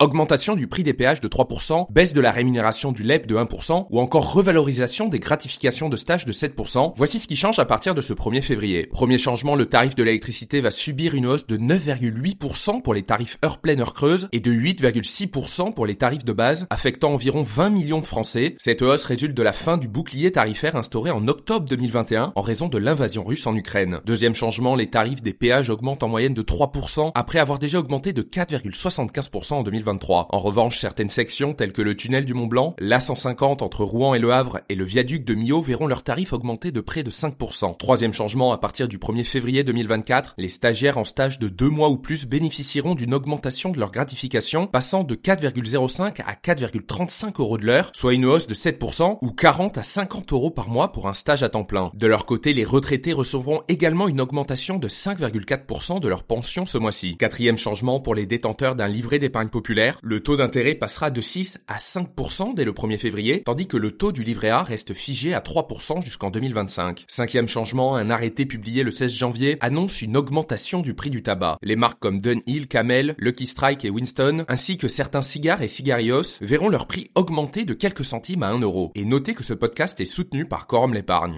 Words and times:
Augmentation 0.00 0.54
du 0.54 0.68
prix 0.68 0.84
des 0.84 0.94
péages 0.94 1.20
de 1.20 1.26
3%, 1.26 1.88
baisse 1.90 2.14
de 2.14 2.20
la 2.20 2.30
rémunération 2.30 2.92
du 2.92 3.02
LEP 3.02 3.26
de 3.26 3.34
1% 3.34 3.88
ou 3.90 3.98
encore 3.98 4.32
revalorisation 4.32 5.08
des 5.08 5.18
gratifications 5.18 5.88
de 5.88 5.96
stage 5.96 6.24
de 6.24 6.32
7%. 6.32 6.92
Voici 6.96 7.18
ce 7.18 7.26
qui 7.26 7.34
change 7.34 7.58
à 7.58 7.64
partir 7.64 7.96
de 7.96 8.00
ce 8.00 8.12
1er 8.12 8.40
février. 8.40 8.86
Premier 8.92 9.18
changement, 9.18 9.56
le 9.56 9.66
tarif 9.66 9.96
de 9.96 10.04
l'électricité 10.04 10.60
va 10.60 10.70
subir 10.70 11.16
une 11.16 11.26
hausse 11.26 11.48
de 11.48 11.56
9,8% 11.56 12.80
pour 12.80 12.94
les 12.94 13.02
tarifs 13.02 13.38
heure 13.44 13.58
pleine 13.58 13.80
heure 13.80 13.92
creuse 13.92 14.28
et 14.30 14.38
de 14.38 14.52
8,6% 14.52 15.74
pour 15.74 15.84
les 15.84 15.96
tarifs 15.96 16.24
de 16.24 16.32
base, 16.32 16.68
affectant 16.70 17.10
environ 17.10 17.42
20 17.42 17.70
millions 17.70 18.00
de 18.00 18.06
Français. 18.06 18.54
Cette 18.58 18.82
hausse 18.82 19.02
résulte 19.02 19.36
de 19.36 19.42
la 19.42 19.52
fin 19.52 19.78
du 19.78 19.88
bouclier 19.88 20.30
tarifaire 20.30 20.76
instauré 20.76 21.10
en 21.10 21.26
octobre 21.26 21.68
2021 21.68 22.34
en 22.36 22.40
raison 22.40 22.68
de 22.68 22.78
l'invasion 22.78 23.24
russe 23.24 23.48
en 23.48 23.56
Ukraine. 23.56 23.98
Deuxième 24.06 24.34
changement, 24.34 24.76
les 24.76 24.90
tarifs 24.90 25.22
des 25.22 25.34
péages 25.34 25.70
augmentent 25.70 26.04
en 26.04 26.08
moyenne 26.08 26.34
de 26.34 26.42
3% 26.42 27.10
après 27.16 27.40
avoir 27.40 27.58
déjà 27.58 27.80
augmenté 27.80 28.12
de 28.12 28.22
4,75% 28.22 29.54
en 29.54 29.64
2023. 29.88 30.28
En 30.30 30.38
revanche, 30.38 30.78
certaines 30.78 31.08
sections 31.08 31.54
telles 31.54 31.72
que 31.72 31.82
le 31.82 31.96
tunnel 31.96 32.24
du 32.24 32.34
Mont 32.34 32.46
Blanc, 32.46 32.74
l'A150 32.78 33.62
entre 33.62 33.84
Rouen 33.84 34.14
et 34.14 34.18
Le 34.18 34.32
Havre 34.32 34.60
et 34.68 34.74
le 34.74 34.84
viaduc 34.84 35.24
de 35.24 35.34
Millau 35.34 35.60
verront 35.62 35.86
leurs 35.86 36.02
tarifs 36.02 36.32
augmenter 36.32 36.70
de 36.70 36.80
près 36.80 37.02
de 37.02 37.10
5%. 37.10 37.76
Troisième 37.76 38.12
changement, 38.12 38.52
à 38.52 38.58
partir 38.58 38.88
du 38.88 38.98
1er 38.98 39.24
février 39.24 39.64
2024, 39.64 40.34
les 40.36 40.48
stagiaires 40.48 40.98
en 40.98 41.04
stage 41.04 41.38
de 41.38 41.48
deux 41.48 41.70
mois 41.70 41.88
ou 41.88 41.96
plus 41.96 42.26
bénéficieront 42.26 42.94
d'une 42.94 43.14
augmentation 43.14 43.70
de 43.70 43.78
leur 43.78 43.90
gratification 43.90 44.66
passant 44.66 45.04
de 45.04 45.14
4,05 45.14 46.22
à 46.26 46.34
4,35 46.34 47.40
euros 47.40 47.58
de 47.58 47.64
l'heure, 47.64 47.90
soit 47.94 48.14
une 48.14 48.26
hausse 48.26 48.46
de 48.46 48.54
7% 48.54 49.18
ou 49.22 49.30
40 49.30 49.78
à 49.78 49.82
50 49.82 50.32
euros 50.32 50.50
par 50.50 50.68
mois 50.68 50.92
pour 50.92 51.08
un 51.08 51.12
stage 51.12 51.42
à 51.42 51.48
temps 51.48 51.64
plein. 51.64 51.90
De 51.94 52.06
leur 52.06 52.26
côté, 52.26 52.52
les 52.52 52.64
retraités 52.64 53.12
recevront 53.12 53.62
également 53.68 54.08
une 54.08 54.20
augmentation 54.20 54.78
de 54.78 54.88
5,4% 54.88 56.00
de 56.00 56.08
leur 56.08 56.24
pension 56.24 56.66
ce 56.66 56.78
mois-ci. 56.78 57.16
Quatrième 57.16 57.56
changement 57.56 58.00
pour 58.00 58.14
les 58.14 58.26
détenteurs 58.26 58.74
d'un 58.74 58.88
livret 58.88 59.18
d'épargne 59.18 59.48
populaire, 59.48 59.77
le 60.02 60.20
taux 60.20 60.36
d'intérêt 60.36 60.74
passera 60.74 61.10
de 61.10 61.20
6 61.20 61.60
à 61.68 61.76
5% 61.76 62.54
dès 62.54 62.64
le 62.64 62.72
1er 62.72 62.98
février, 62.98 63.42
tandis 63.44 63.66
que 63.66 63.76
le 63.76 63.92
taux 63.92 64.12
du 64.12 64.22
livret 64.22 64.50
A 64.50 64.62
reste 64.62 64.94
figé 64.94 65.34
à 65.34 65.40
3% 65.40 66.02
jusqu'en 66.02 66.30
2025. 66.30 67.04
Cinquième 67.08 67.48
changement, 67.48 67.96
un 67.96 68.10
arrêté 68.10 68.46
publié 68.46 68.82
le 68.82 68.90
16 68.90 69.12
janvier 69.12 69.56
annonce 69.60 70.02
une 70.02 70.16
augmentation 70.16 70.80
du 70.80 70.94
prix 70.94 71.10
du 71.10 71.22
tabac. 71.22 71.58
Les 71.62 71.76
marques 71.76 72.00
comme 72.00 72.20
Dunhill, 72.20 72.68
Camel, 72.68 73.14
Lucky 73.18 73.46
Strike 73.46 73.84
et 73.84 73.90
Winston, 73.90 74.44
ainsi 74.48 74.76
que 74.76 74.88
certains 74.88 75.22
cigares 75.22 75.62
et 75.62 75.68
cigarios, 75.68 76.38
verront 76.40 76.68
leur 76.68 76.86
prix 76.86 77.10
augmenter 77.14 77.64
de 77.64 77.74
quelques 77.74 78.04
centimes 78.04 78.42
à 78.42 78.48
1 78.48 78.60
euro. 78.60 78.92
Et 78.94 79.04
notez 79.04 79.34
que 79.34 79.44
ce 79.44 79.54
podcast 79.54 80.00
est 80.00 80.04
soutenu 80.04 80.46
par 80.46 80.66
Quorum 80.66 80.94
l'épargne. 80.94 81.36